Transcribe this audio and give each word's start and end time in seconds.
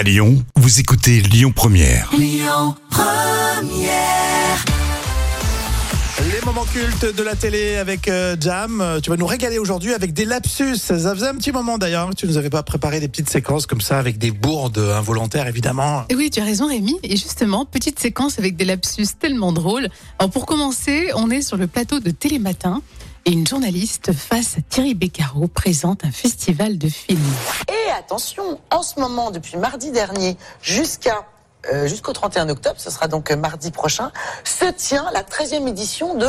À 0.00 0.02
Lyon, 0.02 0.42
vous 0.56 0.80
écoutez 0.80 1.20
Lyon 1.20 1.52
Première. 1.54 2.10
Les 2.18 2.40
moments 6.46 6.64
cultes 6.64 7.14
de 7.14 7.22
la 7.22 7.36
télé 7.36 7.76
avec 7.76 8.08
euh, 8.08 8.34
Jam. 8.40 8.98
Tu 9.02 9.10
vas 9.10 9.18
nous 9.18 9.26
régaler 9.26 9.58
aujourd'hui 9.58 9.92
avec 9.92 10.14
des 10.14 10.24
lapsus. 10.24 10.76
Ça 10.76 11.14
faisait 11.14 11.28
un 11.28 11.34
petit 11.34 11.52
moment 11.52 11.76
d'ailleurs 11.76 12.08
que 12.08 12.14
tu 12.14 12.26
nous 12.26 12.38
avais 12.38 12.48
pas 12.48 12.62
préparé 12.62 12.98
des 12.98 13.08
petites 13.08 13.28
séquences 13.28 13.66
comme 13.66 13.82
ça 13.82 13.98
avec 13.98 14.16
des 14.16 14.30
bourdes 14.30 14.78
involontaires 14.78 15.46
évidemment. 15.46 16.06
Et 16.08 16.14
oui, 16.14 16.30
tu 16.30 16.40
as 16.40 16.44
raison 16.44 16.68
Rémi. 16.68 16.98
Et 17.02 17.18
justement, 17.18 17.66
petite 17.66 17.98
séquence 17.98 18.38
avec 18.38 18.56
des 18.56 18.64
lapsus 18.64 19.08
tellement 19.18 19.52
drôles. 19.52 19.90
Alors 20.18 20.30
pour 20.30 20.46
commencer, 20.46 21.10
on 21.14 21.30
est 21.30 21.42
sur 21.42 21.58
le 21.58 21.66
plateau 21.66 22.00
de 22.00 22.10
Télématin 22.10 22.80
et 23.26 23.32
une 23.32 23.46
journaliste 23.46 24.12
face 24.12 24.56
à 24.56 24.62
Thierry 24.62 24.94
Beccaro 24.94 25.46
présente 25.46 26.06
un 26.06 26.10
festival 26.10 26.78
de 26.78 26.88
films. 26.88 27.20
Et 27.68 27.79
attention, 28.00 28.58
en 28.70 28.82
ce 28.82 28.98
moment, 28.98 29.30
depuis 29.30 29.56
mardi 29.56 29.90
dernier 29.90 30.36
jusqu'à 30.62 31.26
euh, 31.70 31.86
jusqu'au 31.86 32.14
31 32.14 32.48
octobre, 32.48 32.76
ce 32.78 32.90
sera 32.90 33.06
donc 33.06 33.30
euh, 33.30 33.36
mardi 33.36 33.70
prochain, 33.70 34.12
se 34.44 34.64
tient 34.64 35.10
la 35.12 35.22
13e 35.22 35.68
édition 35.68 36.14
de 36.14 36.26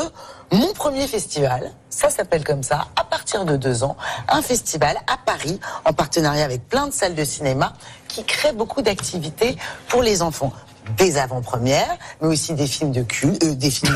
Mon 0.51 0.73
Premier 0.73 1.07
Festival. 1.07 1.71
Ça 1.89 2.09
s'appelle 2.09 2.43
comme 2.43 2.63
ça, 2.63 2.87
à 2.97 3.05
partir 3.05 3.45
de 3.45 3.55
deux 3.55 3.85
ans, 3.85 3.95
un 4.27 4.41
festival 4.41 4.97
à 5.07 5.15
Paris, 5.15 5.57
en 5.85 5.93
partenariat 5.93 6.43
avec 6.43 6.67
plein 6.67 6.87
de 6.87 6.91
salles 6.91 7.15
de 7.15 7.23
cinéma, 7.23 7.71
qui 8.09 8.25
crée 8.25 8.51
beaucoup 8.51 8.81
d'activités 8.81 9.55
pour 9.87 10.01
les 10.01 10.21
enfants. 10.21 10.51
Des 10.97 11.17
avant-premières, 11.17 11.95
mais 12.19 12.27
aussi 12.27 12.53
des 12.53 12.67
films 12.67 12.91
de 12.91 13.03
culte, 13.03 13.41
euh, 13.45 13.55
des 13.55 13.71
films 13.71 13.95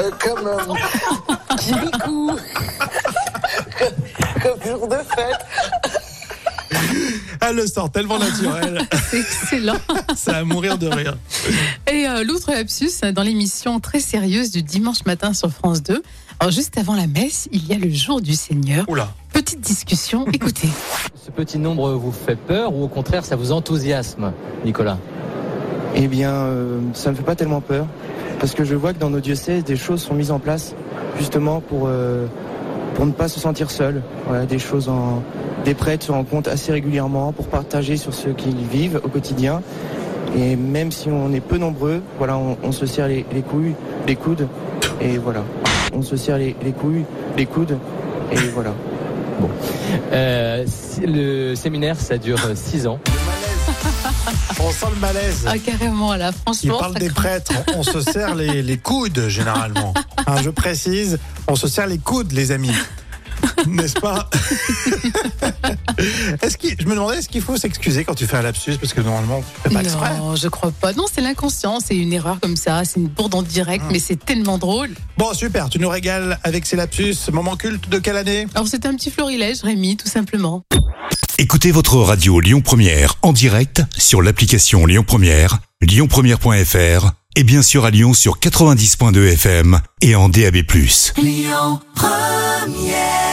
euh, 0.00 0.10
comme 0.18 0.46
euh, 0.46 0.74
Kirikou, 1.56 2.32
comme, 3.78 4.42
comme 4.42 4.62
Jour 4.64 4.88
de 4.88 4.96
fête. 4.96 5.87
Elle 7.48 7.56
le 7.56 7.66
sort 7.66 7.90
tellement 7.90 8.18
naturel. 8.18 8.80
C'est 9.10 9.20
excellent. 9.20 9.78
C'est 10.14 10.34
à 10.34 10.44
mourir 10.44 10.76
de 10.76 10.86
rire. 10.86 11.16
Et 11.90 12.06
euh, 12.06 12.22
l'autre 12.22 12.52
lapsus, 12.52 12.90
dans 13.14 13.22
l'émission 13.22 13.80
très 13.80 14.00
sérieuse 14.00 14.50
du 14.50 14.62
dimanche 14.62 15.06
matin 15.06 15.32
sur 15.32 15.50
France 15.50 15.82
2. 15.82 16.02
Alors 16.40 16.52
juste 16.52 16.76
avant 16.76 16.94
la 16.94 17.06
messe, 17.06 17.48
il 17.50 17.66
y 17.66 17.72
a 17.72 17.78
le 17.78 17.90
jour 17.90 18.20
du 18.20 18.34
Seigneur. 18.34 18.84
Oula. 18.88 19.08
Petite 19.32 19.60
discussion, 19.60 20.26
écoutez. 20.32 20.68
Ce 21.24 21.30
petit 21.30 21.58
nombre 21.58 21.92
vous 21.92 22.12
fait 22.12 22.36
peur 22.36 22.74
ou 22.74 22.84
au 22.84 22.88
contraire 22.88 23.24
ça 23.24 23.34
vous 23.34 23.50
enthousiasme, 23.50 24.32
Nicolas? 24.64 24.98
Eh 25.94 26.06
bien, 26.06 26.32
euh, 26.32 26.80
ça 26.92 27.10
me 27.10 27.16
fait 27.16 27.22
pas 27.22 27.34
tellement 27.34 27.62
peur, 27.62 27.86
parce 28.38 28.54
que 28.54 28.64
je 28.64 28.74
vois 28.74 28.92
que 28.92 28.98
dans 28.98 29.10
nos 29.10 29.20
diocèses, 29.20 29.64
des 29.64 29.76
choses 29.76 30.02
sont 30.02 30.14
mises 30.14 30.30
en 30.30 30.38
place, 30.38 30.74
justement 31.18 31.60
pour, 31.60 31.84
euh, 31.86 32.26
pour 32.94 33.06
ne 33.06 33.12
pas 33.12 33.28
se 33.28 33.40
sentir 33.40 33.70
seul. 33.70 34.02
Voilà, 34.26 34.44
des 34.44 34.58
choses 34.58 34.88
en... 34.88 35.22
Des 35.68 35.74
prêtres 35.74 36.06
se 36.06 36.12
rencontrent 36.12 36.48
assez 36.48 36.72
régulièrement 36.72 37.30
pour 37.34 37.46
partager 37.48 37.98
sur 37.98 38.14
ce 38.14 38.30
qu'ils 38.30 38.56
vivent 38.72 39.02
au 39.04 39.08
quotidien. 39.08 39.60
Et 40.34 40.56
même 40.56 40.90
si 40.90 41.10
on 41.10 41.30
est 41.34 41.40
peu 41.42 41.58
nombreux, 41.58 42.00
voilà, 42.16 42.38
on, 42.38 42.56
on 42.62 42.72
se 42.72 42.86
serre 42.86 43.06
les, 43.08 43.26
les 43.34 43.42
couilles, 43.42 43.74
les 44.06 44.16
coudes, 44.16 44.48
et 44.98 45.18
voilà. 45.18 45.44
On 45.92 46.00
se 46.00 46.16
serre 46.16 46.38
les, 46.38 46.56
les 46.64 46.72
couilles, 46.72 47.04
les 47.36 47.44
coudes, 47.44 47.76
et 48.32 48.36
voilà. 48.54 48.72
Euh, 50.12 50.64
si- 50.66 51.02
Le 51.06 51.54
séminaire 51.54 52.00
ça 52.00 52.16
dure 52.16 52.38
6 52.54 52.86
ans. 52.86 52.98
On 54.60 54.70
sent 54.70 54.86
le 54.94 55.00
malaise. 55.00 55.44
Ah 55.46 55.58
carrément 55.58 56.14
là, 56.16 56.30
Il 56.30 56.40
franchement. 56.40 56.78
parle 56.78 56.92
ça 56.94 56.98
des 57.00 57.08
craint. 57.08 57.14
prêtres. 57.22 57.52
On, 57.76 57.80
on 57.80 57.82
se 57.82 58.00
serre 58.00 58.34
les, 58.34 58.62
les 58.62 58.78
coudes 58.78 59.28
généralement. 59.28 59.92
Hein, 60.26 60.36
je 60.44 60.50
précise, 60.50 61.18
on 61.46 61.56
se 61.56 61.68
serre 61.68 61.86
les 61.86 61.96
coudes, 61.96 62.32
les 62.32 62.52
amis. 62.52 62.72
N'est-ce 63.66 63.98
pas 64.00 64.28
Est-ce 66.42 66.56
qu'il, 66.56 66.74
je 66.78 66.86
me 66.86 66.94
demandais, 66.94 67.18
est-ce 67.18 67.28
qu'il 67.28 67.42
faut 67.42 67.56
s'excuser 67.56 68.04
quand 68.04 68.14
tu 68.14 68.26
fais 68.26 68.36
un 68.36 68.42
lapsus 68.42 68.76
parce 68.80 68.92
que 68.92 69.00
normalement 69.00 69.40
tu 69.40 69.62
fais 69.68 69.74
pas 69.74 69.80
exprès? 69.82 70.16
Non, 70.18 70.36
je 70.36 70.48
crois 70.48 70.70
pas. 70.70 70.92
Non, 70.92 71.04
c'est 71.12 71.20
l'inconscient, 71.20 71.80
c'est 71.80 71.96
une 71.96 72.12
erreur 72.12 72.38
comme 72.40 72.56
ça, 72.56 72.84
c'est 72.84 73.00
une 73.00 73.08
bourde 73.08 73.34
en 73.34 73.42
direct, 73.42 73.84
Hum. 73.84 73.90
mais 73.92 73.98
c'est 73.98 74.22
tellement 74.24 74.58
drôle. 74.58 74.90
Bon 75.16 75.32
super, 75.34 75.68
tu 75.68 75.78
nous 75.78 75.88
régales 75.88 76.38
avec 76.44 76.66
ces 76.66 76.76
lapsus. 76.76 77.14
Moment 77.32 77.56
culte 77.56 77.88
de 77.88 77.98
quelle 77.98 78.16
année? 78.16 78.46
Alors 78.54 78.68
c'est 78.68 78.86
un 78.86 78.94
petit 78.94 79.10
florilège, 79.10 79.62
Rémi, 79.62 79.96
tout 79.96 80.08
simplement. 80.08 80.64
Écoutez 81.38 81.70
votre 81.70 81.96
radio 81.98 82.40
Lyon 82.40 82.60
Première 82.60 83.14
en 83.22 83.32
direct 83.32 83.82
sur 83.96 84.22
l'application 84.22 84.86
Lyon 84.86 85.04
Première, 85.06 85.58
lyonpremière.fr 85.80 87.12
et 87.36 87.44
bien 87.44 87.62
sûr 87.62 87.84
à 87.84 87.90
Lyon 87.90 88.14
sur 88.14 88.38
90.2 88.40 89.32
FM 89.34 89.80
et 90.00 90.16
en 90.16 90.28
DAB+. 90.28 90.64
Première. 91.94 93.27